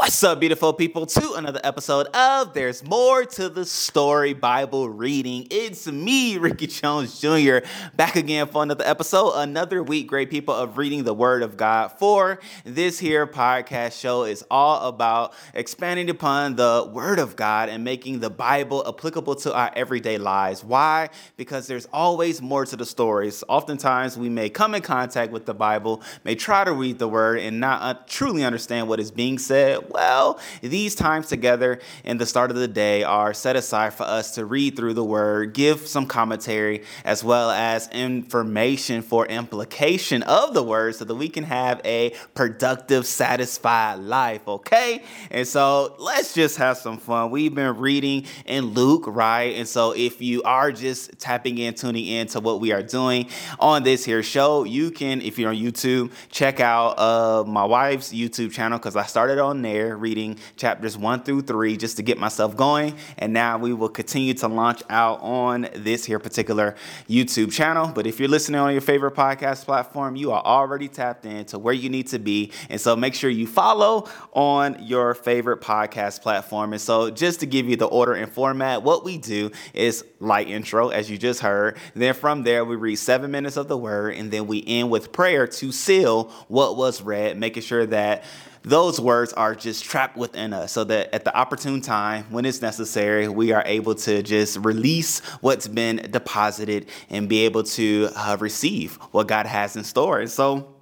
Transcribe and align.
What's 0.00 0.24
up, 0.24 0.40
beautiful 0.40 0.72
people, 0.72 1.04
to 1.04 1.34
another 1.34 1.60
episode 1.62 2.06
of 2.16 2.54
There's 2.54 2.82
More 2.82 3.26
to 3.26 3.50
the 3.50 3.66
Story 3.66 4.32
Bible 4.32 4.88
Reading. 4.88 5.46
It's 5.50 5.86
me, 5.86 6.38
Ricky 6.38 6.68
Jones 6.68 7.20
Jr., 7.20 7.58
back 7.96 8.16
again 8.16 8.46
for 8.46 8.62
another 8.62 8.86
episode, 8.86 9.32
another 9.34 9.82
week, 9.82 10.06
great 10.06 10.30
people, 10.30 10.54
of 10.54 10.78
reading 10.78 11.04
the 11.04 11.12
Word 11.12 11.42
of 11.42 11.58
God. 11.58 11.88
For 11.98 12.40
this 12.64 12.98
here 12.98 13.26
podcast 13.26 14.00
show 14.00 14.24
is 14.24 14.42
all 14.50 14.88
about 14.88 15.34
expanding 15.52 16.08
upon 16.08 16.56
the 16.56 16.90
Word 16.90 17.18
of 17.18 17.36
God 17.36 17.68
and 17.68 17.84
making 17.84 18.20
the 18.20 18.30
Bible 18.30 18.82
applicable 18.88 19.34
to 19.34 19.54
our 19.54 19.70
everyday 19.76 20.16
lives. 20.16 20.64
Why? 20.64 21.10
Because 21.36 21.66
there's 21.66 21.86
always 21.92 22.40
more 22.40 22.64
to 22.64 22.74
the 22.74 22.86
stories. 22.86 23.44
Oftentimes, 23.48 24.16
we 24.16 24.30
may 24.30 24.48
come 24.48 24.74
in 24.74 24.80
contact 24.80 25.30
with 25.30 25.44
the 25.44 25.52
Bible, 25.52 26.00
may 26.24 26.36
try 26.36 26.64
to 26.64 26.72
read 26.72 26.98
the 26.98 27.06
Word, 27.06 27.40
and 27.40 27.60
not 27.60 28.08
truly 28.08 28.42
understand 28.44 28.88
what 28.88 28.98
is 28.98 29.10
being 29.10 29.36
said 29.36 29.89
well, 29.90 30.38
these 30.60 30.94
times 30.94 31.26
together 31.28 31.80
in 32.04 32.18
the 32.18 32.26
start 32.26 32.50
of 32.50 32.56
the 32.56 32.68
day 32.68 33.02
are 33.02 33.34
set 33.34 33.56
aside 33.56 33.94
for 33.94 34.04
us 34.04 34.34
to 34.36 34.44
read 34.44 34.76
through 34.76 34.94
the 34.94 35.04
word, 35.04 35.52
give 35.52 35.86
some 35.86 36.06
commentary, 36.06 36.84
as 37.04 37.24
well 37.24 37.50
as 37.50 37.88
information 37.88 39.02
for 39.02 39.26
implication 39.26 40.22
of 40.24 40.54
the 40.54 40.62
word 40.62 40.94
so 40.94 41.04
that 41.04 41.14
we 41.14 41.28
can 41.28 41.44
have 41.44 41.80
a 41.84 42.14
productive, 42.34 43.06
satisfied 43.06 43.98
life, 43.98 44.46
okay? 44.46 45.02
And 45.30 45.46
so 45.46 45.96
let's 45.98 46.34
just 46.34 46.56
have 46.58 46.76
some 46.78 46.98
fun. 46.98 47.30
We've 47.30 47.54
been 47.54 47.76
reading 47.78 48.26
in 48.46 48.66
Luke, 48.66 49.04
right? 49.06 49.56
And 49.56 49.66
so 49.66 49.92
if 49.92 50.20
you 50.20 50.42
are 50.42 50.72
just 50.72 51.18
tapping 51.18 51.58
in, 51.58 51.74
tuning 51.74 52.06
in 52.06 52.26
to 52.28 52.40
what 52.40 52.60
we 52.60 52.72
are 52.72 52.82
doing 52.82 53.28
on 53.58 53.82
this 53.82 54.04
here 54.04 54.22
show, 54.22 54.64
you 54.64 54.90
can, 54.90 55.20
if 55.22 55.38
you're 55.38 55.50
on 55.50 55.56
YouTube, 55.56 56.12
check 56.30 56.60
out 56.60 56.98
uh, 56.98 57.44
my 57.46 57.64
wife's 57.64 58.12
YouTube 58.12 58.52
channel 58.52 58.78
because 58.78 58.96
I 58.96 59.04
started 59.04 59.38
on 59.38 59.62
there 59.62 59.79
there 59.80 59.96
reading 59.96 60.38
chapters 60.56 60.96
one 60.98 61.22
through 61.22 61.42
three 61.42 61.76
just 61.76 61.96
to 61.96 62.02
get 62.02 62.18
myself 62.18 62.56
going. 62.56 62.94
And 63.18 63.32
now 63.32 63.58
we 63.58 63.72
will 63.72 63.88
continue 63.88 64.34
to 64.34 64.48
launch 64.48 64.82
out 64.90 65.20
on 65.22 65.68
this 65.74 66.04
here 66.04 66.18
particular 66.18 66.74
YouTube 67.08 67.52
channel. 67.52 67.90
But 67.94 68.06
if 68.06 68.20
you're 68.20 68.28
listening 68.28 68.60
on 68.60 68.72
your 68.72 68.82
favorite 68.82 69.14
podcast 69.14 69.64
platform, 69.64 70.16
you 70.16 70.32
are 70.32 70.44
already 70.44 70.88
tapped 70.88 71.24
into 71.24 71.58
where 71.58 71.74
you 71.74 71.88
need 71.88 72.08
to 72.08 72.18
be. 72.18 72.52
And 72.68 72.80
so 72.80 72.94
make 72.94 73.14
sure 73.14 73.30
you 73.30 73.46
follow 73.46 74.08
on 74.32 74.84
your 74.86 75.14
favorite 75.14 75.60
podcast 75.60 76.20
platform. 76.20 76.72
And 76.72 76.80
so 76.80 77.10
just 77.10 77.40
to 77.40 77.46
give 77.46 77.68
you 77.68 77.76
the 77.76 77.86
order 77.86 78.12
and 78.12 78.30
format, 78.30 78.82
what 78.82 79.04
we 79.04 79.16
do 79.16 79.50
is 79.72 80.04
light 80.18 80.48
intro, 80.48 80.88
as 80.90 81.10
you 81.10 81.16
just 81.16 81.40
heard. 81.40 81.78
Then 81.94 82.12
from 82.12 82.42
there, 82.42 82.64
we 82.64 82.76
read 82.76 82.96
seven 82.96 83.30
minutes 83.30 83.56
of 83.56 83.68
the 83.68 83.78
word, 83.78 84.14
and 84.14 84.30
then 84.30 84.46
we 84.46 84.62
end 84.66 84.90
with 84.90 85.12
prayer 85.12 85.46
to 85.46 85.72
seal 85.72 86.24
what 86.48 86.76
was 86.76 87.00
read, 87.00 87.38
making 87.38 87.62
sure 87.62 87.86
that 87.86 88.24
those 88.62 89.00
words 89.00 89.32
are 89.32 89.54
just 89.54 89.84
trapped 89.84 90.16
within 90.16 90.52
us 90.52 90.72
so 90.72 90.84
that 90.84 91.14
at 91.14 91.24
the 91.24 91.34
opportune 91.34 91.80
time, 91.80 92.24
when 92.30 92.44
it's 92.44 92.60
necessary, 92.60 93.28
we 93.28 93.52
are 93.52 93.62
able 93.64 93.94
to 93.94 94.22
just 94.22 94.58
release 94.58 95.20
what's 95.40 95.66
been 95.66 95.96
deposited 96.10 96.86
and 97.08 97.28
be 97.28 97.44
able 97.44 97.62
to 97.62 98.08
uh, 98.16 98.36
receive 98.38 98.96
what 99.12 99.28
God 99.28 99.46
has 99.46 99.76
in 99.76 99.84
store. 99.84 100.20
And 100.20 100.30
so, 100.30 100.74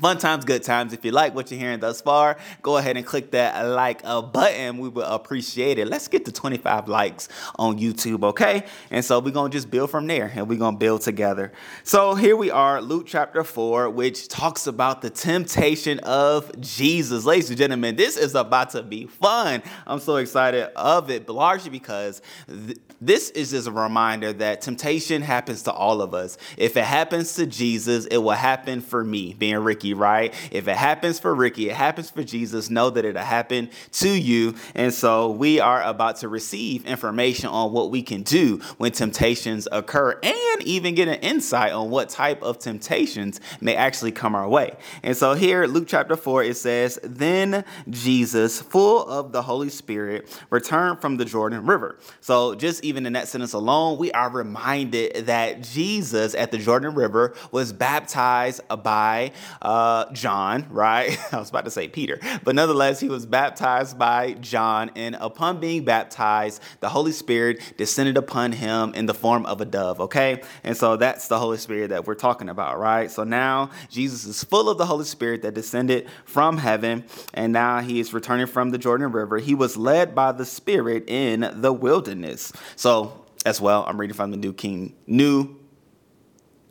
Fun 0.00 0.18
times, 0.18 0.44
good 0.44 0.64
times. 0.64 0.92
If 0.92 1.04
you 1.04 1.12
like 1.12 1.36
what 1.36 1.52
you're 1.52 1.60
hearing 1.60 1.78
thus 1.78 2.00
far, 2.00 2.36
go 2.62 2.78
ahead 2.78 2.96
and 2.96 3.06
click 3.06 3.30
that 3.30 3.62
like 3.62 4.00
a 4.02 4.20
button. 4.20 4.78
We 4.78 4.88
would 4.88 5.06
appreciate 5.06 5.78
it. 5.78 5.86
Let's 5.86 6.08
get 6.08 6.24
to 6.24 6.32
25 6.32 6.88
likes 6.88 7.28
on 7.60 7.78
YouTube, 7.78 8.24
okay? 8.24 8.64
And 8.90 9.04
so 9.04 9.20
we're 9.20 9.30
to 9.30 9.48
just 9.50 9.70
build 9.70 9.90
from 9.90 10.08
there 10.08 10.32
and 10.34 10.48
we're 10.48 10.58
to 10.58 10.72
build 10.72 11.02
together. 11.02 11.52
So 11.84 12.16
here 12.16 12.36
we 12.36 12.50
are, 12.50 12.82
Luke 12.82 13.04
chapter 13.06 13.44
4, 13.44 13.88
which 13.88 14.26
talks 14.26 14.66
about 14.66 15.00
the 15.00 15.10
temptation 15.10 16.00
of 16.00 16.60
Jesus. 16.60 17.24
Ladies 17.24 17.50
and 17.50 17.58
gentlemen, 17.58 17.94
this 17.94 18.16
is 18.16 18.34
about 18.34 18.70
to 18.70 18.82
be 18.82 19.06
fun. 19.06 19.62
I'm 19.86 20.00
so 20.00 20.16
excited 20.16 20.72
of 20.74 21.08
it, 21.08 21.24
but 21.24 21.34
largely 21.34 21.70
because 21.70 22.20
th- 22.48 22.78
this 23.00 23.30
is 23.30 23.52
just 23.52 23.68
a 23.68 23.72
reminder 23.72 24.32
that 24.32 24.60
temptation 24.60 25.22
happens 25.22 25.62
to 25.62 25.72
all 25.72 26.02
of 26.02 26.14
us. 26.14 26.36
If 26.56 26.76
it 26.76 26.84
happens 26.84 27.34
to 27.36 27.46
Jesus, 27.46 28.06
it 28.06 28.16
will 28.16 28.32
happen 28.32 28.80
for 28.80 29.04
me, 29.04 29.34
being 29.34 29.58
Ricky, 29.58 29.83
right? 29.92 30.32
If 30.50 30.66
it 30.68 30.76
happens 30.76 31.20
for 31.20 31.34
Ricky, 31.34 31.68
it 31.68 31.76
happens 31.76 32.10
for 32.10 32.24
Jesus. 32.24 32.70
Know 32.70 32.88
that 32.88 33.04
it'll 33.04 33.22
happen 33.22 33.68
to 33.92 34.08
you. 34.08 34.54
And 34.74 34.92
so 34.94 35.30
we 35.30 35.60
are 35.60 35.82
about 35.82 36.16
to 36.18 36.28
receive 36.28 36.86
information 36.86 37.50
on 37.50 37.72
what 37.72 37.90
we 37.90 38.02
can 38.02 38.22
do 38.22 38.62
when 38.78 38.92
temptations 38.92 39.68
occur 39.70 40.18
and 40.22 40.62
even 40.62 40.94
get 40.94 41.08
an 41.08 41.20
insight 41.20 41.72
on 41.72 41.90
what 41.90 42.08
type 42.08 42.42
of 42.42 42.58
temptations 42.58 43.38
may 43.60 43.76
actually 43.76 44.12
come 44.12 44.34
our 44.34 44.48
way. 44.48 44.74
And 45.02 45.14
so 45.14 45.34
here, 45.34 45.66
Luke 45.66 45.84
chapter 45.86 46.16
4, 46.16 46.44
it 46.44 46.56
says, 46.56 46.98
Then 47.02 47.64
Jesus, 47.90 48.62
full 48.62 49.06
of 49.06 49.32
the 49.32 49.42
Holy 49.42 49.68
Spirit, 49.68 50.40
returned 50.48 51.02
from 51.02 51.18
the 51.18 51.26
Jordan 51.26 51.66
River. 51.66 51.98
So 52.22 52.54
just 52.54 52.82
even 52.82 52.94
even 52.94 53.06
in 53.06 53.12
that 53.14 53.26
sentence 53.26 53.54
alone, 53.54 53.98
we 53.98 54.12
are 54.12 54.30
reminded 54.30 55.26
that 55.26 55.62
Jesus 55.62 56.32
at 56.36 56.52
the 56.52 56.58
Jordan 56.58 56.94
River 56.94 57.34
was 57.50 57.72
baptized 57.72 58.60
by 58.84 59.32
uh, 59.60 59.73
Uh, 59.74 60.08
John, 60.12 60.68
right? 60.70 61.18
I 61.32 61.38
was 61.38 61.50
about 61.50 61.64
to 61.64 61.70
say 61.72 61.88
Peter, 61.88 62.20
but 62.44 62.54
nonetheless, 62.54 63.00
he 63.00 63.08
was 63.08 63.26
baptized 63.26 63.98
by 63.98 64.34
John. 64.34 64.92
And 64.94 65.16
upon 65.18 65.58
being 65.58 65.84
baptized, 65.84 66.62
the 66.78 66.88
Holy 66.88 67.10
Spirit 67.10 67.60
descended 67.76 68.16
upon 68.16 68.52
him 68.52 68.94
in 68.94 69.06
the 69.06 69.14
form 69.14 69.44
of 69.46 69.60
a 69.60 69.64
dove, 69.64 70.00
okay? 70.00 70.42
And 70.62 70.76
so 70.76 70.96
that's 70.96 71.26
the 71.26 71.40
Holy 71.40 71.58
Spirit 71.58 71.88
that 71.88 72.06
we're 72.06 72.14
talking 72.14 72.48
about, 72.48 72.78
right? 72.78 73.10
So 73.10 73.24
now 73.24 73.70
Jesus 73.88 74.24
is 74.24 74.44
full 74.44 74.70
of 74.70 74.78
the 74.78 74.86
Holy 74.86 75.06
Spirit 75.06 75.42
that 75.42 75.54
descended 75.54 76.06
from 76.24 76.58
heaven, 76.58 77.02
and 77.32 77.52
now 77.52 77.80
he 77.80 77.98
is 77.98 78.14
returning 78.14 78.46
from 78.46 78.70
the 78.70 78.78
Jordan 78.78 79.10
River. 79.10 79.38
He 79.38 79.56
was 79.56 79.76
led 79.76 80.14
by 80.14 80.30
the 80.30 80.44
Spirit 80.44 81.10
in 81.10 81.52
the 81.52 81.72
wilderness. 81.72 82.52
So, 82.76 83.24
as 83.44 83.60
well, 83.60 83.84
I'm 83.88 84.00
reading 84.00 84.14
from 84.14 84.30
the 84.30 84.36
New 84.36 84.52
King, 84.52 84.94
New 85.08 85.63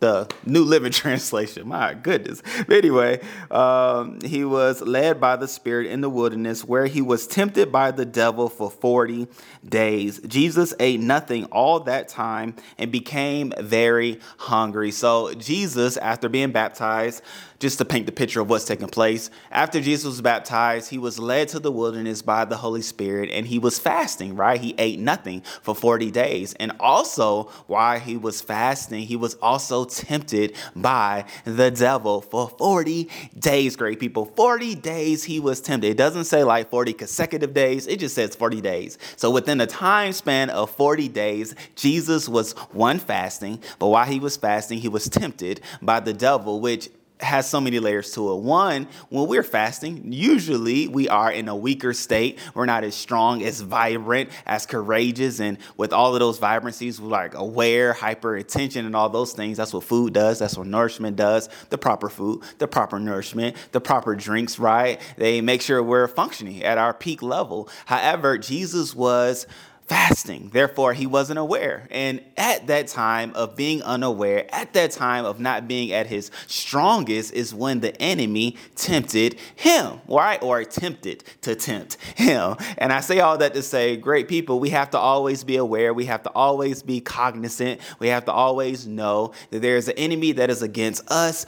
the 0.04 0.28
New 0.46 0.66
Living 0.66 0.92
Translation. 1.04 1.66
My 1.66 1.94
goodness. 1.94 2.44
But 2.68 2.76
anyway, 2.76 3.22
um, 3.50 4.20
he 4.20 4.44
was 4.44 4.82
led 4.82 5.22
by 5.22 5.38
the 5.38 5.48
Spirit 5.48 5.88
in 5.88 6.02
the 6.02 6.10
wilderness 6.10 6.66
where 6.66 6.88
he 6.88 7.02
was 7.02 7.26
tempted 7.26 7.72
by 7.72 7.92
the 7.92 8.06
devil 8.06 8.50
for 8.50 8.70
40 8.70 9.30
days. 9.66 10.20
Jesus 10.28 10.74
ate 10.82 11.00
nothing 11.00 11.46
all 11.46 11.80
that 11.82 12.10
time 12.10 12.54
and 12.78 12.92
became 12.92 13.54
very 13.62 14.20
hungry. 14.40 14.92
So, 14.92 15.34
Jesus, 15.36 15.96
after 15.96 16.28
being 16.28 16.52
baptized, 16.52 17.22
just 17.64 17.78
to 17.78 17.86
paint 17.86 18.06
the 18.06 18.12
picture 18.12 18.42
of 18.42 18.50
what's 18.50 18.66
taking 18.66 18.90
place. 18.90 19.30
After 19.50 19.80
Jesus 19.80 20.04
was 20.06 20.22
baptized, 20.22 20.90
he 20.90 20.98
was 20.98 21.18
led 21.18 21.48
to 21.48 21.60
the 21.60 21.72
wilderness 21.72 22.22
by 22.22 22.44
the 22.44 22.58
Holy 22.58 22.82
Spirit 22.82 23.30
and 23.32 23.48
he 23.48 23.58
was 23.58 23.80
fasting, 23.80 24.36
right? 24.36 24.60
He 24.60 24.76
ate 24.78 25.00
nothing 25.00 25.42
for 25.62 25.74
40 25.74 26.12
days. 26.12 26.54
And 26.56 26.74
also, 26.82 27.46
while 27.68 27.98
he 28.00 28.18
was 28.18 28.42
fasting, 28.42 29.04
he 29.04 29.16
was 29.16 29.36
also 29.36 29.86
tempted 29.86 30.58
by 30.76 31.24
the 31.46 31.72
devil 31.72 32.20
for 32.20 32.50
40 32.50 33.10
days, 33.40 33.78
great 33.78 33.98
people. 33.98 34.26
40 34.26 34.76
days 34.76 35.24
he 35.24 35.40
was 35.40 35.62
tempted. 35.62 35.88
It 35.88 35.98
doesn't 35.98 36.26
say 36.26 36.44
like 36.44 36.70
40 36.70 36.92
consecutive 36.92 37.54
days, 37.54 37.88
it 37.88 37.98
just 37.98 38.16
says 38.16 38.36
40 38.36 38.60
days. 38.60 38.98
So 39.16 39.32
within 39.32 39.62
a 39.62 39.68
time 39.68 40.12
span 40.12 40.50
of 40.50 40.70
40 40.72 41.08
days, 41.08 41.56
Jesus 41.76 42.28
was 42.28 42.52
one 42.74 43.00
fasting, 43.00 43.64
but 43.80 43.88
while 43.88 44.06
he 44.06 44.20
was 44.20 44.36
fasting, 44.36 44.80
he 44.80 44.90
was 44.90 45.08
tempted 45.08 45.62
by 45.82 46.02
the 46.02 46.12
devil, 46.14 46.60
which 46.60 46.90
has 47.24 47.50
so 47.50 47.60
many 47.60 47.80
layers 47.80 48.12
to 48.12 48.32
it. 48.34 48.38
One, 48.38 48.88
when 49.10 49.28
we're 49.28 49.44
fasting, 49.44 50.12
usually 50.12 50.88
we 50.88 51.10
are 51.10 51.32
in 51.32 51.48
a 51.48 51.56
weaker 51.56 51.94
state. 51.94 52.40
We're 52.54 52.66
not 52.66 52.84
as 52.84 52.96
strong, 52.96 53.44
as 53.44 53.62
vibrant, 53.62 54.30
as 54.46 54.66
courageous, 54.66 55.40
and 55.40 55.58
with 55.78 55.94
all 55.94 56.14
of 56.14 56.20
those 56.20 56.38
vibrancies, 56.38 57.00
we're 57.00 57.10
like 57.10 57.34
aware, 57.36 57.94
hyper 57.94 58.36
attention, 58.36 58.86
and 58.86 58.96
all 58.96 59.10
those 59.10 59.34
things. 59.34 59.58
That's 59.58 59.74
what 59.74 59.84
food 59.84 60.14
does. 60.14 60.40
That's 60.40 60.58
what 60.58 60.68
nourishment 60.68 61.16
does. 61.16 61.50
The 61.70 61.78
proper 61.78 62.10
food, 62.10 62.44
the 62.58 62.68
proper 62.68 63.00
nourishment, 63.00 63.56
the 63.72 63.82
proper 63.82 64.16
drinks, 64.16 64.60
right? 64.60 65.00
They 65.18 65.42
make 65.42 65.62
sure 65.62 65.82
we're 65.82 66.08
functioning 66.08 66.64
at 66.64 66.78
our 66.78 66.94
peak 66.94 67.22
level. 67.22 67.70
However, 67.86 68.38
Jesus 68.38 68.96
was 68.96 69.48
fasting. 69.88 70.50
Therefore, 70.54 70.94
he 70.94 71.06
wasn't 71.06 71.40
aware. 71.40 71.88
And 71.92 72.22
at 72.38 72.68
that 72.68 72.88
time 72.88 73.34
of 73.36 73.56
being 73.56 73.82
unaware, 73.84 74.46
at 74.54 74.74
that 74.74 74.92
time 74.92 75.26
of 75.26 75.40
not 75.40 75.68
being 75.68 75.92
at 75.92 76.08
his 76.08 76.32
strongest, 76.48 77.34
is 77.34 77.54
when 77.54 77.82
the 77.82 78.00
enemy 78.02 78.58
tempted 78.76 79.36
him, 79.56 80.00
right? 80.08 80.42
Or 80.42 80.60
attempted 80.60 81.24
to 81.42 81.56
tempt 81.56 81.98
him. 82.16 82.56
And 82.78 82.94
I 82.94 83.02
say 83.02 83.20
all 83.20 83.38
that 83.40 83.54
to 83.54 83.62
say, 83.62 83.98
great 83.98 84.28
people, 84.28 84.60
we 84.60 84.70
have 84.70 84.90
to 84.92 84.98
always 84.98 85.44
be 85.44 85.58
aware. 85.58 85.94
We 85.94 86.06
have 86.06 86.24
to 86.24 86.32
always 86.32 86.82
be 86.82 87.02
cognizant. 87.02 87.82
We 88.00 88.08
have 88.08 88.26
to 88.26 88.32
always 88.32 88.88
know 88.88 89.34
that 89.52 89.62
there 89.62 89.78
is 89.78 89.88
an 89.90 89.98
enemy 89.98 90.32
that 90.34 90.50
is 90.50 90.62
against 90.62 91.10
us 91.12 91.46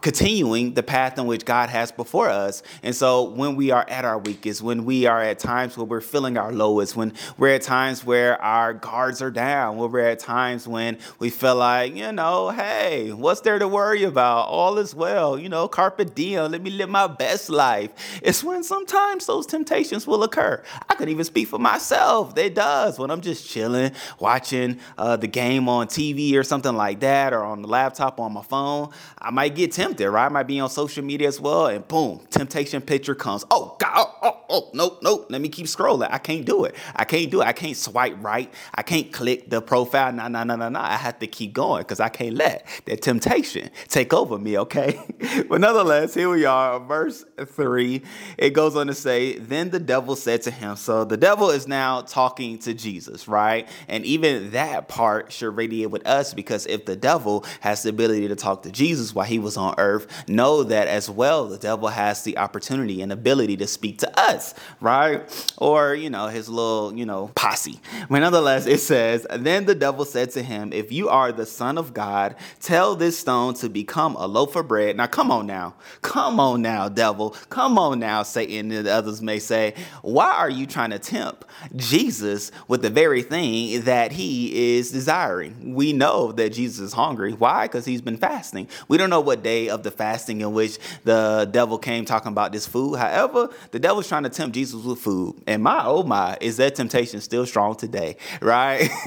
continuing 0.00 0.74
the 0.74 0.82
path 0.82 1.18
in 1.18 1.26
which 1.26 1.44
God 1.44 1.68
has 1.70 1.90
before 1.90 2.28
us. 2.28 2.62
And 2.82 2.94
so 2.94 3.24
when 3.24 3.56
we 3.56 3.70
are 3.70 3.84
at 3.88 4.04
our 4.04 4.18
weakest, 4.18 4.62
when 4.62 4.84
we 4.84 5.06
are 5.06 5.20
at 5.20 5.38
times 5.38 5.76
where 5.76 5.84
we're 5.84 6.00
feeling 6.00 6.36
our 6.36 6.52
lowest, 6.52 6.96
when 6.96 7.12
we're 7.36 7.54
at 7.54 7.62
times 7.62 8.04
where 8.04 8.40
our 8.40 8.74
guards 8.74 9.20
are 9.20 9.30
down, 9.30 9.76
when 9.76 9.90
we're 9.90 10.00
at 10.00 10.18
times 10.18 10.68
when 10.68 10.98
we 11.18 11.30
feel 11.30 11.56
like, 11.56 11.94
you 11.96 12.12
know, 12.12 12.50
hey, 12.50 13.12
what's 13.12 13.40
there 13.40 13.58
to 13.58 13.66
worry 13.66 14.04
about? 14.04 14.46
All 14.46 14.78
is 14.78 14.94
well, 14.94 15.38
you 15.38 15.48
know, 15.48 15.68
carpe 15.68 16.14
diem, 16.14 16.52
let 16.52 16.62
me 16.62 16.70
live 16.70 16.88
my 16.88 17.06
best 17.06 17.50
life. 17.50 18.20
It's 18.22 18.44
when 18.44 18.62
sometimes 18.62 19.26
those 19.26 19.46
temptations 19.46 20.06
will 20.06 20.22
occur. 20.22 20.62
I 20.88 20.94
can 20.94 21.08
even 21.08 21.24
speak 21.24 21.48
for 21.48 21.58
myself. 21.58 22.36
It 22.38 22.54
does 22.54 22.98
when 22.98 23.10
I'm 23.10 23.20
just 23.20 23.48
chilling, 23.48 23.92
watching 24.18 24.78
uh, 24.96 25.16
the 25.16 25.26
game 25.26 25.68
on 25.68 25.88
TV 25.88 26.34
or 26.34 26.44
something 26.44 26.74
like 26.74 27.00
that, 27.00 27.32
or 27.32 27.42
on 27.42 27.62
the 27.62 27.68
laptop 27.68 28.20
on 28.20 28.32
my 28.32 28.42
phone. 28.42 28.90
I 29.18 29.30
might 29.30 29.54
get 29.54 29.72
tempted 29.72 29.87
tempted, 29.88 30.10
right? 30.10 30.26
I 30.26 30.28
might 30.28 30.46
be 30.46 30.60
on 30.60 30.70
social 30.70 31.04
media 31.04 31.28
as 31.28 31.40
well, 31.40 31.66
and 31.66 31.86
boom, 31.86 32.20
temptation 32.30 32.82
picture 32.82 33.14
comes. 33.14 33.44
Oh 33.50 33.76
God, 33.78 33.92
oh, 33.96 34.14
oh, 34.22 34.44
oh, 34.48 34.70
nope, 34.74 34.98
nope. 35.02 35.26
Let 35.30 35.40
me 35.40 35.48
keep 35.48 35.66
scrolling. 35.66 36.08
I 36.10 36.18
can't 36.18 36.44
do 36.44 36.64
it. 36.64 36.74
I 36.94 37.04
can't 37.04 37.30
do 37.30 37.40
it. 37.40 37.46
I 37.46 37.52
can't 37.52 37.76
swipe 37.76 38.16
right. 38.22 38.52
I 38.74 38.82
can't 38.82 39.12
click 39.12 39.50
the 39.50 39.60
profile. 39.60 40.12
No, 40.12 40.28
no, 40.28 40.44
no, 40.44 40.56
no, 40.56 40.68
no. 40.68 40.80
I 40.80 40.96
have 40.96 41.18
to 41.20 41.26
keep 41.26 41.52
going 41.52 41.82
because 41.82 42.00
I 42.00 42.08
can't 42.08 42.34
let 42.34 42.66
that 42.86 43.02
temptation 43.02 43.70
take 43.88 44.12
over 44.12 44.38
me. 44.38 44.58
Okay, 44.58 45.00
but 45.48 45.60
nonetheless, 45.60 46.14
here 46.14 46.30
we 46.30 46.44
are, 46.44 46.78
verse 46.80 47.24
three. 47.46 48.02
It 48.36 48.50
goes 48.50 48.76
on 48.76 48.86
to 48.88 48.94
say, 48.94 49.38
then 49.38 49.70
the 49.70 49.80
devil 49.80 50.16
said 50.16 50.42
to 50.42 50.50
him. 50.50 50.76
So 50.76 51.04
the 51.04 51.16
devil 51.16 51.50
is 51.50 51.66
now 51.66 52.02
talking 52.02 52.58
to 52.60 52.74
Jesus, 52.74 53.28
right? 53.28 53.68
And 53.88 54.04
even 54.04 54.50
that 54.52 54.88
part 54.88 55.32
should 55.32 55.56
radiate 55.56 55.90
with 55.90 56.06
us 56.06 56.34
because 56.34 56.66
if 56.66 56.84
the 56.84 56.96
devil 56.96 57.44
has 57.60 57.82
the 57.82 57.90
ability 57.90 58.28
to 58.28 58.36
talk 58.36 58.62
to 58.62 58.70
Jesus 58.70 59.14
while 59.14 59.26
he 59.26 59.38
was 59.38 59.56
on 59.56 59.74
earth 59.78 60.28
know 60.28 60.62
that 60.64 60.88
as 60.88 61.08
well 61.08 61.46
the 61.46 61.58
devil 61.58 61.88
has 61.88 62.22
the 62.22 62.38
opportunity 62.38 63.02
and 63.02 63.12
ability 63.12 63.56
to 63.56 63.66
speak 63.66 63.98
to 63.98 64.20
us, 64.20 64.54
right? 64.80 65.52
Or, 65.58 65.94
you 65.94 66.10
know, 66.10 66.28
his 66.28 66.48
little, 66.48 66.94
you 66.94 67.06
know, 67.06 67.30
posse. 67.34 67.80
But 68.10 68.20
nonetheless, 68.20 68.66
it 68.66 68.80
says, 68.80 69.26
Then 69.34 69.64
the 69.64 69.74
devil 69.74 70.04
said 70.04 70.30
to 70.32 70.42
him, 70.42 70.72
If 70.72 70.92
you 70.92 71.08
are 71.08 71.32
the 71.32 71.46
Son 71.46 71.78
of 71.78 71.94
God, 71.94 72.36
tell 72.60 72.94
this 72.94 73.18
stone 73.18 73.54
to 73.54 73.68
become 73.68 74.16
a 74.16 74.26
loaf 74.26 74.56
of 74.56 74.68
bread. 74.68 74.96
Now, 74.96 75.06
come 75.06 75.30
on 75.30 75.46
now. 75.46 75.74
Come 76.02 76.40
on 76.40 76.62
now, 76.62 76.88
devil. 76.88 77.30
Come 77.48 77.78
on 77.78 77.98
now, 77.98 78.22
Satan, 78.22 78.70
and 78.72 78.86
the 78.86 78.92
others 78.92 79.22
may 79.22 79.38
say. 79.38 79.74
Why 80.02 80.30
are 80.30 80.50
you 80.50 80.66
trying 80.66 80.90
to 80.90 80.98
tempt 80.98 81.44
Jesus 81.76 82.50
with 82.66 82.82
the 82.82 82.90
very 82.90 83.22
thing 83.22 83.82
that 83.82 84.12
he 84.12 84.76
is 84.76 84.90
desiring? 84.90 85.74
We 85.74 85.92
know 85.92 86.32
that 86.32 86.50
Jesus 86.50 86.80
is 86.80 86.92
hungry. 86.92 87.32
Why? 87.32 87.66
Because 87.66 87.84
he's 87.84 88.02
been 88.02 88.16
fasting. 88.16 88.68
We 88.88 88.98
don't 88.98 89.10
know 89.10 89.20
what 89.20 89.42
of 89.70 89.82
the 89.82 89.90
fasting 89.90 90.40
in 90.40 90.52
which 90.52 90.78
the 91.04 91.48
devil 91.50 91.78
came 91.78 92.04
talking 92.04 92.32
about 92.32 92.52
this 92.52 92.66
food. 92.66 92.96
However, 92.96 93.50
the 93.70 93.78
devil's 93.78 94.08
trying 94.08 94.24
to 94.24 94.28
tempt 94.30 94.54
Jesus 94.54 94.82
with 94.82 94.98
food. 94.98 95.42
And 95.46 95.62
my, 95.62 95.82
oh 95.84 96.02
my, 96.02 96.36
is 96.40 96.56
that 96.58 96.74
temptation 96.74 97.20
still 97.20 97.46
strong 97.46 97.76
today, 97.76 98.16
right? 98.40 98.88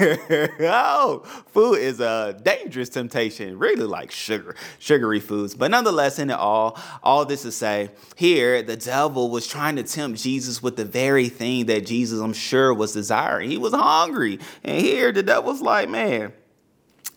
oh, 0.60 1.22
food 1.48 1.74
is 1.74 2.00
a 2.00 2.38
dangerous 2.42 2.88
temptation, 2.88 3.58
really 3.58 3.84
like 3.84 4.10
sugar, 4.10 4.54
sugary 4.78 5.20
foods. 5.20 5.54
But 5.54 5.70
nonetheless, 5.70 6.18
in 6.18 6.30
it 6.30 6.38
all, 6.38 6.78
all 7.02 7.24
this 7.24 7.42
to 7.42 7.52
say, 7.52 7.90
here, 8.16 8.62
the 8.62 8.76
devil 8.76 9.30
was 9.30 9.46
trying 9.46 9.76
to 9.76 9.82
tempt 9.82 10.20
Jesus 10.20 10.62
with 10.62 10.76
the 10.76 10.84
very 10.84 11.28
thing 11.28 11.66
that 11.66 11.86
Jesus, 11.86 12.20
I'm 12.20 12.32
sure, 12.32 12.72
was 12.72 12.92
desiring. 12.92 13.50
He 13.50 13.58
was 13.58 13.72
hungry. 13.72 14.38
And 14.64 14.80
here, 14.80 15.12
the 15.12 15.22
devil's 15.22 15.60
like, 15.60 15.88
man, 15.88 16.32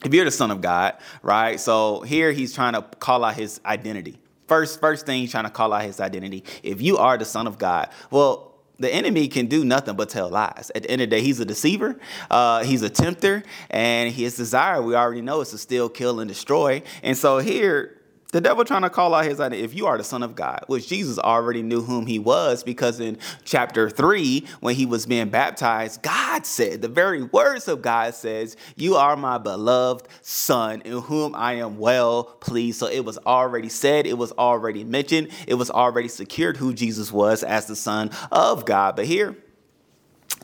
if 0.04 0.14
you're 0.14 0.26
the 0.26 0.32
son 0.32 0.52
of 0.52 0.62
God, 0.62 0.96
right? 1.22 1.60
So 1.60 2.02
here 2.02 2.32
he's 2.32 2.54
trying 2.54 2.74
to 2.74 2.82
call 2.82 3.24
out 3.24 3.36
his 3.36 3.62
identity. 3.66 4.20
First, 4.48 4.80
first 4.80 5.06
thing 5.06 5.22
he's 5.22 5.32
trying 5.32 5.46
to 5.46 5.50
call 5.50 5.74
out 5.74 5.84
his 5.84 6.00
identity. 6.00 6.44
If 6.62 6.82
you 6.82 6.98
are 6.98 7.18
the 7.18 7.26
son 7.26 7.48
of 7.48 7.58
God, 7.58 7.90
well, 8.12 8.54
the 8.78 8.94
enemy 8.94 9.28
can 9.28 9.48
do 9.48 9.64
nothing 9.64 9.96
but 9.96 10.10
tell 10.10 10.30
lies. 10.30 10.72
At 10.76 10.84
the 10.84 10.92
end 10.92 11.02
of 11.02 11.10
the 11.10 11.16
day, 11.16 11.22
he's 11.22 11.40
a 11.40 11.46
deceiver, 11.46 11.98
uh, 12.30 12.64
he's 12.64 12.82
a 12.82 12.90
tempter, 12.90 13.44
and 13.70 14.12
his 14.12 14.36
desire, 14.36 14.82
we 14.82 14.96
already 14.96 15.22
know, 15.22 15.42
is 15.42 15.52
to 15.52 15.58
steal, 15.58 15.88
kill, 15.88 16.20
and 16.20 16.28
destroy. 16.28 16.84
And 17.02 17.18
so 17.18 17.40
here, 17.40 17.95
the 18.36 18.42
devil 18.42 18.66
trying 18.66 18.82
to 18.82 18.90
call 18.90 19.14
out 19.14 19.24
his 19.24 19.40
identity. 19.40 19.64
If 19.64 19.74
you 19.74 19.88
are 19.88 19.98
the 19.98 20.04
Son 20.04 20.22
of 20.22 20.36
God, 20.36 20.66
which 20.68 20.90
Jesus 20.90 21.18
already 21.18 21.62
knew 21.62 21.80
whom 21.80 22.06
he 22.06 22.20
was, 22.20 22.66
because 22.66 23.00
in 23.00 23.18
chapter 23.46 23.90
3, 23.90 24.46
when 24.60 24.76
he 24.76 24.86
was 24.86 25.06
being 25.06 25.30
baptized, 25.30 26.02
God 26.02 26.46
said, 26.46 26.82
the 26.82 26.90
very 26.90 27.24
words 27.24 27.70
of 27.70 27.82
God 27.82 28.14
says, 28.14 28.58
You 28.76 28.96
are 28.96 29.16
my 29.16 29.38
beloved 29.38 30.10
Son, 30.22 30.82
in 30.82 31.00
whom 31.00 31.34
I 31.34 31.54
am 31.54 31.78
well 31.78 32.26
pleased. 32.26 32.78
So 32.78 32.88
it 32.88 33.06
was 33.06 33.18
already 33.20 33.70
said, 33.70 34.06
it 34.06 34.18
was 34.18 34.34
already 34.34 34.84
mentioned, 34.84 35.30
it 35.48 35.54
was 35.54 35.72
already 35.72 36.10
secured 36.10 36.58
who 36.58 36.74
Jesus 36.74 37.14
was 37.14 37.42
as 37.42 37.68
the 37.68 37.76
Son 37.78 38.12
of 38.34 38.66
God. 38.66 38.98
But 38.98 39.06
here, 39.06 39.38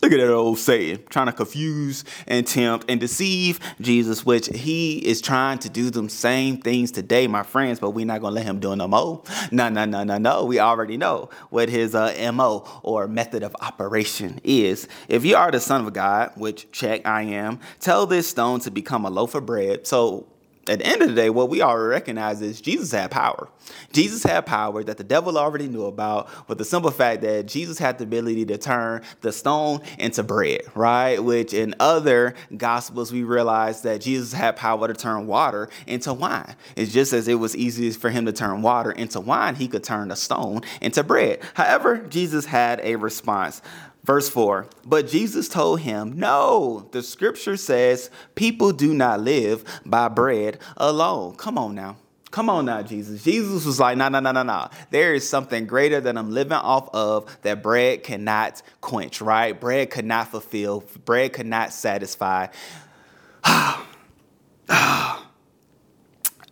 Look 0.02 0.14
at 0.14 0.18
that 0.18 0.34
old 0.34 0.58
Satan 0.58 1.04
trying 1.10 1.28
to 1.28 1.32
confuse 1.32 2.04
and 2.28 2.48
tempt 2.48 2.90
and 2.90 3.00
deceive 3.00 3.60
Jesus, 3.80 4.26
which 4.26 4.48
he 4.48 4.98
is 4.98 5.22
trying 5.22 5.60
to 5.60 5.70
do 5.70 5.92
them 5.92 6.10
same 6.10 6.58
things 6.58 6.92
today, 6.92 7.28
my 7.28 7.44
friends, 7.44 7.80
but 7.80 7.92
we're 7.92 8.06
not 8.06 8.20
going 8.20 8.32
to 8.32 8.36
let 8.36 8.46
him 8.46 8.60
do 8.60 8.76
no 8.76 8.88
more. 8.88 9.22
No, 9.52 9.70
no, 9.70 9.86
no, 9.86 10.04
no, 10.04 10.18
no. 10.18 10.46
We 10.46 10.60
already 10.60 10.98
know 10.98 11.30
what 11.52 11.70
his 11.70 11.94
uh, 11.94 12.32
MO 12.34 12.68
or 12.82 13.08
method 13.08 13.44
of 13.44 13.56
operation 13.62 14.42
is. 14.44 14.88
If 15.08 15.24
you 15.24 15.36
are 15.36 15.52
the 15.52 15.60
Son 15.60 15.86
of 15.86 15.94
God, 15.94 16.32
which 16.36 16.72
check 16.72 17.06
I 17.06 17.22
am, 17.24 17.60
tell 17.80 18.08
this 18.08 18.28
stone 18.28 18.60
to 18.62 18.72
become 18.72 19.06
a 19.06 19.10
loaf 19.12 19.36
of 19.36 19.46
bread. 19.46 19.86
So 19.86 20.26
at 20.72 20.80
the 20.80 20.86
end 20.86 21.02
of 21.02 21.10
the 21.10 21.16
day, 21.16 21.30
what 21.30 21.50
we 21.50 21.62
already 21.62 21.90
recognize 21.90 22.42
is 22.42 22.62
Jesus 22.62 22.92
had 22.92 23.12
power. 23.12 23.50
Jesus 23.92 24.24
had 24.24 24.46
power 24.46 24.84
that 24.84 24.98
the 24.98 25.04
devil 25.04 25.38
already 25.38 25.68
knew 25.68 25.86
about, 25.86 26.30
with 26.48 26.58
the 26.58 26.66
simple 26.66 26.92
fact 26.92 27.22
that 27.22 27.46
Jesus 27.46 27.78
had 27.78 27.98
the 27.98 28.06
ability 28.06 28.46
to 28.46 28.58
turn 28.58 29.02
the 29.20 29.34
stone 29.34 29.82
into 30.00 30.24
bread, 30.24 30.62
right? 30.74 31.22
Which 31.22 31.54
in 31.54 31.76
other 31.80 32.36
gospels, 32.56 33.12
we 33.12 33.24
realize 33.24 33.82
that 33.82 34.00
Jesus 34.00 34.32
had 34.32 34.56
power 34.56 34.88
to 34.88 34.94
turn 34.94 35.28
water 35.28 35.70
into 35.88 36.14
wine. 36.14 36.56
It's 36.78 36.94
just 36.94 37.12
as 37.12 37.28
it 37.28 37.36
was 37.36 37.56
easy 37.56 37.92
for 37.92 38.10
him 38.10 38.26
to 38.26 38.32
turn 38.32 38.62
water 38.62 38.92
into 38.92 39.20
wine, 39.20 39.56
he 39.56 39.68
could 39.68 39.84
turn 39.84 40.10
a 40.10 40.16
stone 40.16 40.62
into 40.80 41.04
bread. 41.04 41.42
However, 41.54 41.98
Jesus 41.98 42.46
had 42.46 42.80
a 42.82 42.96
response. 42.96 43.62
Verse 44.04 44.30
4 44.30 44.68
But 44.86 45.08
Jesus 45.08 45.48
told 45.48 45.82
him, 45.82 46.18
No, 46.18 46.88
the 46.92 47.04
scripture 47.04 47.58
says 47.58 48.10
people 48.36 48.72
do 48.72 48.94
not 48.94 49.22
live 49.22 49.64
by 49.86 50.08
bread 50.08 50.60
alone. 50.78 51.36
Come 51.36 51.58
on 51.58 51.76
now. 51.76 51.98
Come 52.32 52.50
on 52.50 52.66
now, 52.66 52.82
Jesus. 52.82 53.24
Jesus 53.24 53.66
was 53.66 53.78
like, 53.78 53.98
no, 53.98 54.08
no, 54.08 54.22
no, 54.22 54.32
no, 54.32 54.42
no. 54.42 54.70
There 54.90 55.14
is 55.14 55.28
something 55.28 55.66
greater 55.66 56.00
than 56.00 56.18
I'm 56.18 56.32
living 56.32 56.54
off 56.54 56.90
of 56.94 57.26
that 57.42 57.62
bread 57.62 58.04
cannot 58.04 58.62
quench, 58.80 59.20
right? 59.20 59.60
Bread 59.60 59.90
could 59.90 60.06
not 60.06 60.30
fulfill, 60.30 60.86
bread 61.04 61.34
could 61.34 61.46
not 61.46 61.74
satisfy. 61.74 62.48
Ah. 64.74 65.01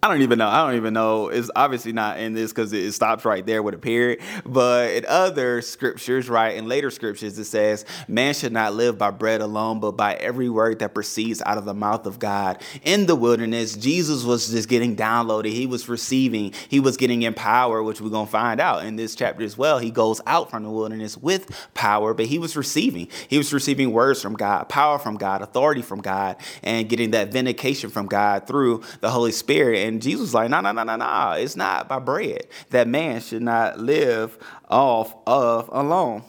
I 0.02 0.08
don't 0.08 0.22
even 0.22 0.40
know. 0.40 0.48
I 0.48 0.66
don't 0.66 0.78
even 0.78 0.94
know. 0.94 1.28
It's 1.28 1.52
obviously 1.58 1.92
not 1.92 2.20
in 2.20 2.34
this 2.34 2.54
because 2.54 2.72
it 2.72 2.90
stops 2.94 3.26
right 3.26 3.46
there 3.46 3.62
with 3.62 3.74
a 3.74 3.78
period. 3.78 4.22
But 4.46 4.92
in 4.92 5.06
other 5.06 5.62
scriptures, 5.62 6.30
right, 6.30 6.56
in 6.56 6.70
later 6.70 6.90
scriptures, 6.90 7.38
it 7.38 7.44
says, 7.44 7.84
Man 8.08 8.34
should 8.34 8.54
not 8.54 8.74
live 8.74 8.98
by 8.98 9.12
bread 9.12 9.42
alone, 9.42 9.82
but 9.82 9.98
by 9.98 10.14
every 10.14 10.50
word 10.50 10.80
that 10.80 10.94
proceeds 10.94 11.42
out 11.46 11.58
of 11.58 11.66
the 11.66 11.74
mouth 11.74 12.06
of 12.06 12.18
God. 12.18 12.62
In 12.84 13.08
the 13.08 13.16
wilderness, 13.16 13.76
Jesus 13.76 14.24
was 14.24 14.50
just 14.50 14.70
getting 14.70 14.96
downloaded. 14.96 15.52
He 15.52 15.66
was 15.66 15.90
receiving, 15.90 16.54
he 16.70 16.80
was 16.80 16.96
getting 16.96 17.24
empowered, 17.24 17.84
which 17.84 18.00
we're 18.00 18.10
going 18.10 18.28
to 18.28 18.32
find 18.32 18.62
out 18.62 18.86
in 18.86 18.96
this 18.96 19.16
chapter 19.16 19.44
as 19.44 19.58
well. 19.58 19.80
He 19.80 19.92
goes 19.92 20.22
out 20.26 20.50
from 20.50 20.64
the 20.64 20.70
wilderness 20.70 21.18
with 21.18 21.54
power, 21.74 22.14
but 22.14 22.28
he 22.28 22.40
was 22.40 22.56
receiving. 22.56 23.10
He 23.28 23.38
was 23.38 23.52
receiving 23.52 23.92
words 23.92 24.22
from 24.22 24.36
God, 24.36 24.70
power 24.70 24.98
from 24.98 25.18
God, 25.18 25.42
authority 25.42 25.82
from 25.82 26.00
God, 26.00 26.38
and 26.64 26.88
getting 26.88 27.12
that 27.12 27.34
vindication 27.34 27.90
from 27.90 28.06
God 28.06 28.48
through 28.48 28.82
the 29.02 29.10
Holy 29.10 29.34
Spirit. 29.34 29.89
And 29.89 29.89
Jesus 29.98 30.22
was 30.22 30.34
like, 30.34 30.50
no, 30.50 30.62
no, 30.62 30.72
no, 30.72 30.84
no, 30.84 30.96
no. 30.96 31.32
It's 31.38 31.56
not 31.56 31.88
by 31.88 32.00
bread 32.00 32.48
that 32.70 32.88
man 32.88 33.22
should 33.22 33.42
not 33.42 33.80
live 33.80 34.38
off 34.70 35.16
of 35.26 35.70
alone. 35.72 36.24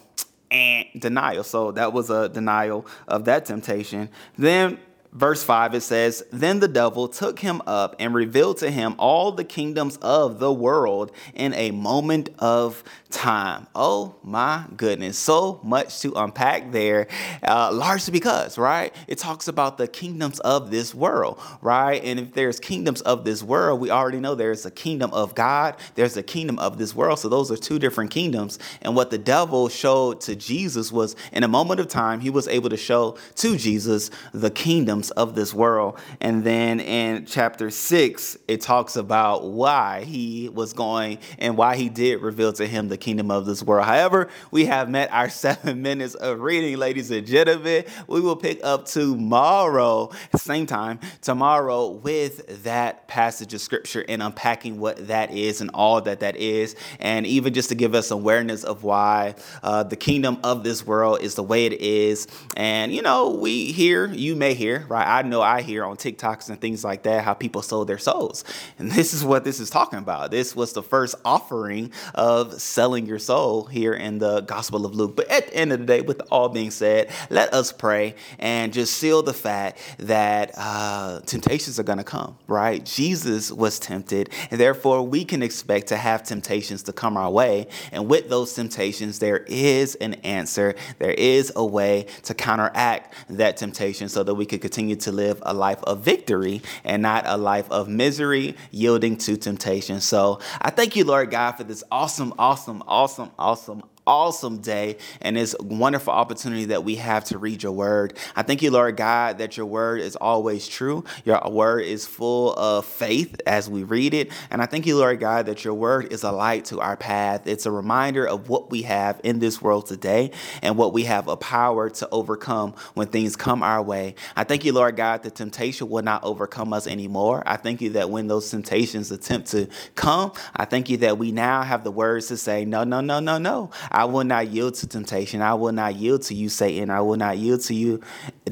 And 0.53 0.87
denial. 0.99 1.45
So 1.45 1.71
that 1.73 1.93
was 1.93 2.11
a 2.11 2.29
denial 2.29 2.85
of 3.07 3.25
that 3.27 3.47
temptation. 3.47 4.09
Then 4.37 4.81
verse 5.13 5.43
5 5.43 5.75
it 5.75 5.81
says 5.81 6.23
then 6.31 6.61
the 6.61 6.69
devil 6.69 7.09
took 7.09 7.41
him 7.41 7.61
up 7.67 7.97
and 7.99 8.15
revealed 8.15 8.59
to 8.59 8.71
him 8.71 8.95
all 8.97 9.33
the 9.33 9.43
kingdoms 9.43 9.97
of 9.97 10.39
the 10.39 10.53
world 10.53 11.11
in 11.35 11.53
a 11.55 11.73
moment 11.73 12.29
of 12.39 12.85
time. 13.11 13.67
Oh 13.75 14.15
my 14.23 14.67
goodness 14.77 15.19
so 15.19 15.61
much 15.65 16.01
to 16.01 16.13
unpack 16.15 16.71
there 16.71 17.09
uh, 17.43 17.73
largely 17.73 18.13
because 18.13 18.57
right 18.57 18.95
it 19.09 19.19
talks 19.19 19.49
about 19.49 19.79
the 19.79 19.89
kingdoms 19.89 20.39
of 20.41 20.71
this 20.71 20.95
world 20.95 21.41
right? 21.61 22.03
And 22.05 22.21
if 22.21 22.33
there's 22.33 22.61
kingdoms 22.61 23.01
of 23.01 23.25
this 23.25 23.43
world 23.43 23.81
we 23.81 23.91
already 23.91 24.21
know 24.21 24.37
there's 24.37 24.65
a 24.65 24.71
kingdom 24.71 25.13
of 25.13 25.35
god 25.35 25.75
there's 25.97 26.17
a 26.17 26.23
kingdom 26.23 26.59
of 26.61 26.79
this 26.79 26.95
world. 26.95 27.19
So 27.19 27.29
those 27.29 27.51
are 27.51 27.57
two 27.57 27.81
different 27.81 28.13
kingdoms. 28.13 28.61
And 28.81 28.95
what 28.95 29.11
the 29.11 29.19
devil 29.19 29.69
showed 29.69 30.21
to 30.23 30.37
jesus 30.37 30.93
was 30.93 31.17
in 31.33 31.43
a 31.43 31.49
moment 31.49 31.81
of 31.81 31.89
time 31.89 32.21
he 32.21 32.31
was 32.31 32.47
able 32.47 32.71
to 32.71 32.77
show 32.77 33.17
to 33.35 33.57
jesus 33.57 34.13
the 34.33 34.51
kingdom 34.51 35.00
kingdoms 35.01 35.11
of 35.13 35.35
this 35.35 35.55
world. 35.55 35.99
And 36.21 36.45
then 36.45 36.81
in 36.81 37.25
chapter 37.27 37.71
six, 37.71 38.37
it 38.47 38.61
talks 38.61 38.97
about 38.97 39.45
why 39.45 40.05
he 40.05 40.49
was 40.49 40.73
going 40.73 41.19
and 41.39 41.57
why 41.57 41.77
he 41.77 41.89
did 41.89 42.21
reveal 42.21 42.53
to 42.55 42.67
him 42.67 42.89
the 42.89 42.99
kingdom 42.99 43.31
of 43.31 43.47
this 43.47 43.63
world. 43.63 43.87
However, 43.87 44.29
we 44.51 44.67
have 44.67 44.89
met 44.91 45.11
our 45.13 45.29
seven 45.41 45.83
minutes 45.83 46.15
of 46.15 46.41
reading, 46.41 46.77
ladies 46.77 47.11
and 47.11 47.27
gentlemen. 47.27 47.85
We 48.07 48.21
will 48.21 48.37
pick 48.37 48.61
up 48.63 48.87
tomorrow, 48.87 50.11
same 50.37 50.67
time, 50.67 51.01
tomorrow 51.23 51.91
with 51.91 52.63
that 52.65 53.09
passage 53.09 53.55
of 53.55 53.61
scripture 53.61 54.05
and 54.09 54.23
unpacking 54.23 54.79
what 54.79 55.09
that 55.09 55.33
is 55.33 55.61
and 55.61 55.71
all 55.73 56.01
that 56.03 56.21
that 56.21 56.37
is. 56.37 56.77
And 56.99 57.27
even 57.27 57.55
just 57.55 57.71
to 57.71 57.75
give 57.75 57.95
us 57.95 58.11
awareness 58.11 58.65
of 58.65 58.85
why 58.85 59.35
uh, 59.63 59.85
the 59.85 59.97
kingdom 59.97 60.39
of 60.45 60.63
this 60.63 60.87
world 60.87 61.23
is 61.23 61.35
the 61.35 61.43
way 61.43 61.67
it 61.67 61.81
is. 61.81 62.27
And, 62.57 62.93
you 62.93 63.03
know, 63.03 63.31
we 63.31 63.73
hear, 63.73 64.07
you 64.13 64.37
may 64.37 64.55
hear, 64.55 64.87
right? 64.91 65.07
I 65.07 65.23
know 65.23 65.41
I 65.41 65.63
hear 65.63 65.85
on 65.85 65.97
TikToks 65.97 66.51
and 66.51 66.61
things 66.61 66.83
like 66.83 67.05
that 67.05 67.23
how 67.23 67.33
people 67.33 67.63
sold 67.63 67.89
their 67.89 67.97
souls. 67.97 68.45
And 68.79 68.91
this 69.01 69.15
is 69.15 69.25
what 69.25 69.45
this 69.45 69.61
is 69.61 69.71
talking 69.71 70.01
about. 70.01 70.33
This 70.33 70.55
was 70.57 70.73
the 70.73 70.83
first 70.83 71.15
offering 71.25 71.93
of 72.15 72.61
selling 72.61 73.07
your 73.07 73.21
soul 73.21 73.65
here 73.65 73.95
in 73.95 74.19
the 74.19 74.41
Gospel 74.41 74.85
of 74.85 74.95
Luke. 74.95 75.15
But 75.15 75.31
at 75.31 75.47
the 75.47 75.57
end 75.57 75.73
of 75.73 75.79
the 75.79 75.87
day, 75.87 76.01
with 76.01 76.21
all 76.31 76.49
being 76.49 76.73
said, 76.73 77.09
let 77.31 77.55
us 77.55 77.73
pray 77.73 78.17
and 78.41 78.73
just 78.73 78.95
seal 78.95 79.23
the 79.23 79.33
fact 79.33 79.79
that 79.99 80.53
uh, 80.57 81.21
temptations 81.21 81.79
are 81.79 81.85
going 81.85 81.99
to 81.99 82.05
come, 82.05 82.37
right? 82.49 82.85
Jesus 82.85 83.53
was 83.53 83.79
tempted, 83.79 84.31
and 84.51 84.59
therefore 84.59 85.03
we 85.03 85.25
can 85.25 85.43
expect 85.43 85.87
to 85.89 85.97
have 85.97 86.25
temptations 86.25 86.83
to 86.83 86.93
come 86.93 87.17
our 87.17 87.31
way. 87.31 87.69
And 87.93 88.09
with 88.09 88.29
those 88.29 88.53
temptations, 88.55 89.21
there 89.21 89.45
is 89.47 89.95
an 89.97 90.15
answer, 90.15 90.75
there 90.99 91.13
is 91.13 91.53
a 91.55 91.65
way 91.65 92.07
to 92.25 92.35
counteract 92.35 93.15
that 93.29 93.57
temptation 93.57 94.09
so 94.09 94.25
that 94.25 94.35
we 94.35 94.47
can 94.47 94.59
continue 94.59 94.80
to 94.89 95.13
live 95.13 95.43
a 95.43 95.55
life 95.55 95.83
of 95.85 96.01
victory 96.01 96.63
and 96.85 97.03
not 97.03 97.25
a 97.27 97.37
life 97.37 97.71
of 97.71 97.89
misery 97.89 98.57
yielding 98.71 99.17
to 99.19 99.37
temptation. 99.37 100.01
So 100.01 100.41
I 100.61 100.71
thank 100.71 100.97
you, 100.97 101.05
Lord 101.05 101.31
God, 101.31 101.53
for 101.53 101.65
this 101.65 101.85
awesome, 101.91 102.33
awesome, 102.39 102.83
awesome, 102.87 103.31
awesome, 103.39 103.83
awesome 104.11 104.59
day 104.59 104.97
and 105.21 105.37
this 105.37 105.55
wonderful 105.61 106.13
opportunity 106.13 106.65
that 106.65 106.83
we 106.83 106.97
have 106.97 107.25
to 107.25 107.39
read 107.39 107.63
your 107.63 107.71
word. 107.71 108.19
I 108.35 108.43
thank 108.43 108.61
you, 108.61 108.73
Lord 108.73 108.97
God, 108.97 109.39
that 109.39 109.57
your 109.57 109.67
word 109.67 110.01
is 110.01 110.17
always 110.17 110.67
true. 110.67 111.05
Your 111.25 111.41
word 111.49 111.85
is 111.85 112.07
full 112.07 112.53
of 112.55 112.85
faith 112.85 113.41
as 113.47 113.71
we 113.71 113.85
read 113.85 114.13
it. 114.13 114.33
And 114.51 114.61
I 114.61 114.67
thank 114.67 114.85
you, 114.85 114.99
Lord 114.99 115.21
God, 115.21 115.47
that 115.47 115.65
your 115.65 115.75
word 115.75 116.13
is 116.13 116.25
a 116.25 116.33
light 116.33 116.65
to 116.67 116.81
our 116.81 116.97
path. 116.97 117.47
It's 117.47 117.67
a 117.67 117.71
reminder 117.71 118.27
of 118.27 118.49
what 118.49 118.69
we 118.73 118.83
have 118.83 119.21
in 119.23 119.39
this 119.39 119.63
world 119.63 119.87
today 119.87 120.33
and 120.61 120.77
what 120.77 120.93
we 120.93 121.05
have 121.05 121.29
a 121.29 121.37
power 121.37 121.89
to 121.89 122.09
overcome 122.11 122.75
when 122.95 123.07
things 123.07 123.37
come 123.37 123.63
our 123.63 123.81
way. 123.81 124.17
I 124.35 124.43
thank 124.43 124.65
you, 124.65 124.73
Lord 124.73 124.97
God, 124.97 125.23
that 125.23 125.37
temptation 125.37 125.89
will 125.89 126.03
not 126.03 126.25
overcome 126.25 126.73
us 126.73 126.89
anymore. 126.89 127.45
I 127.47 127.59
thank 127.59 127.81
you 127.81 127.91
that 127.91 128.11
when 128.11 128.27
those 128.27 128.51
temptations 128.51 129.13
attempt 129.13 129.53
to 129.53 129.69
come, 129.95 130.33
I 130.57 130.65
thank 130.65 130.91
you 130.91 130.97
that 130.99 131.17
we 131.17 131.31
now 131.31 131.63
have 131.63 131.85
the 131.85 131.93
words 131.93 132.27
to 132.27 132.37
say, 132.37 132.65
no, 132.65 132.83
no, 132.83 133.01
no, 133.01 133.21
no, 133.21 133.39
no. 133.39 133.71
I 134.00 134.00
will 134.05 134.25
not 134.25 134.49
yield 134.49 134.75
to 134.77 134.87
temptation. 134.87 135.43
I 135.43 135.55
will 135.55 135.73
not 135.73 135.97
yield 135.97 136.23
to 136.23 136.35
you, 136.35 136.49
Satan. 136.49 136.91
I 136.91 137.01
will 137.01 137.17
not 137.17 137.39
yield 137.39 137.61
to 137.63 137.75
you, 137.75 138.01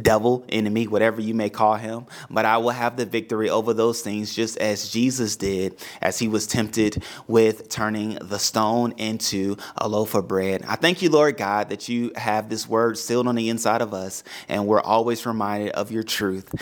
devil, 0.01 0.45
enemy, 0.49 0.87
whatever 0.87 1.21
you 1.21 1.35
may 1.35 1.51
call 1.51 1.75
him. 1.77 2.07
But 2.31 2.45
I 2.45 2.59
will 2.59 2.71
have 2.71 2.97
the 2.97 3.07
victory 3.07 3.51
over 3.51 3.75
those 3.75 4.03
things 4.03 4.35
just 4.35 4.59
as 4.59 4.91
Jesus 4.91 5.37
did 5.37 5.79
as 6.01 6.19
he 6.19 6.29
was 6.29 6.47
tempted 6.47 7.03
with 7.27 7.69
turning 7.69 8.19
the 8.21 8.39
stone 8.39 8.93
into 8.99 9.57
a 9.77 9.89
loaf 9.89 10.15
of 10.15 10.29
bread. 10.29 10.65
I 10.67 10.77
thank 10.77 11.03
you, 11.03 11.11
Lord 11.11 11.37
God, 11.37 11.69
that 11.71 11.89
you 11.89 12.13
have 12.17 12.49
this 12.49 12.69
word 12.69 12.99
sealed 12.99 13.27
on 13.27 13.35
the 13.35 13.49
inside 13.49 13.83
of 13.83 13.95
us 13.95 14.25
and 14.49 14.67
we're 14.67 14.81
always 14.81 15.27
reminded 15.27 15.71
of 15.71 15.91
your 15.91 16.03
truth. 16.03 16.55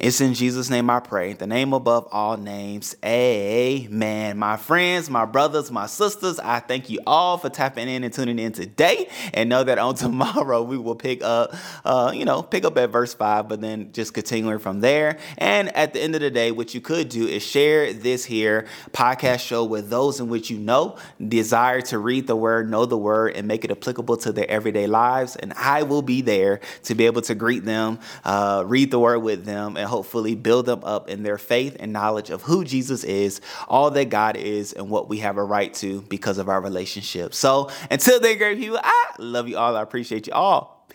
It's 0.00 0.22
in 0.22 0.32
Jesus' 0.32 0.70
name 0.70 0.88
I 0.88 0.98
pray, 1.00 1.34
the 1.34 1.46
name 1.46 1.74
above 1.74 2.08
all 2.10 2.38
names. 2.38 2.96
Amen. 3.04 4.38
My 4.38 4.56
friends, 4.56 5.10
my 5.10 5.26
brothers, 5.26 5.70
my 5.70 5.84
sisters, 5.84 6.38
I 6.38 6.60
thank 6.60 6.88
you 6.88 7.00
all 7.06 7.36
for 7.36 7.50
tapping 7.50 7.86
in 7.86 8.02
and 8.02 8.10
tuning 8.10 8.38
in 8.38 8.52
today. 8.52 9.10
And 9.34 9.50
know 9.50 9.62
that 9.62 9.76
on 9.76 9.94
tomorrow 9.96 10.62
we 10.62 10.78
will 10.78 10.94
pick 10.94 11.22
up, 11.22 11.54
uh, 11.84 12.12
you 12.14 12.24
know, 12.24 12.42
pick 12.42 12.64
up 12.64 12.78
at 12.78 12.88
verse 12.88 13.12
5, 13.12 13.46
but 13.46 13.60
then 13.60 13.92
just 13.92 14.14
continuing 14.14 14.58
from 14.58 14.80
there. 14.80 15.18
And 15.36 15.68
at 15.76 15.92
the 15.92 16.00
end 16.00 16.14
of 16.14 16.22
the 16.22 16.30
day, 16.30 16.50
what 16.50 16.72
you 16.72 16.80
could 16.80 17.10
do 17.10 17.28
is 17.28 17.42
share 17.42 17.92
this 17.92 18.24
here 18.24 18.68
podcast 18.92 19.40
show 19.40 19.66
with 19.66 19.90
those 19.90 20.18
in 20.18 20.30
which 20.30 20.48
you 20.48 20.56
know 20.56 20.96
desire 21.28 21.82
to 21.82 21.98
read 21.98 22.26
the 22.26 22.36
word, 22.36 22.70
know 22.70 22.86
the 22.86 22.96
word, 22.96 23.36
and 23.36 23.46
make 23.46 23.66
it 23.66 23.70
applicable 23.70 24.16
to 24.16 24.32
their 24.32 24.50
everyday 24.50 24.86
lives. 24.86 25.36
And 25.36 25.52
I 25.52 25.82
will 25.82 26.00
be 26.00 26.22
there 26.22 26.60
to 26.84 26.94
be 26.94 27.04
able 27.04 27.20
to 27.20 27.34
greet 27.34 27.66
them, 27.66 27.98
uh, 28.24 28.64
read 28.66 28.90
the 28.90 28.98
word 28.98 29.18
with 29.18 29.44
them, 29.44 29.76
and 29.76 29.89
hopefully 29.90 30.34
build 30.34 30.66
them 30.66 30.82
up 30.84 31.10
in 31.10 31.22
their 31.22 31.36
faith 31.36 31.76
and 31.78 31.92
knowledge 31.92 32.30
of 32.30 32.42
who 32.42 32.64
Jesus 32.64 33.04
is, 33.04 33.40
all 33.68 33.90
that 33.90 34.08
God 34.08 34.36
is, 34.36 34.72
and 34.72 34.88
what 34.88 35.08
we 35.08 35.18
have 35.18 35.36
a 35.36 35.44
right 35.44 35.74
to 35.74 36.00
because 36.02 36.38
of 36.38 36.48
our 36.48 36.60
relationship. 36.60 37.34
So 37.34 37.70
until 37.90 38.20
then, 38.20 38.38
great 38.38 38.58
people, 38.58 38.80
I 38.82 39.10
love 39.18 39.48
you 39.48 39.58
all. 39.58 39.76
I 39.76 39.82
appreciate 39.82 40.26
you 40.26 40.32
all. 40.32 40.86